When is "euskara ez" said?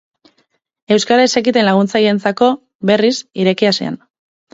0.95-1.29